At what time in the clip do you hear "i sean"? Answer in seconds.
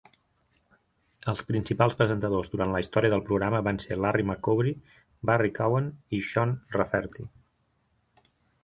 6.21-6.57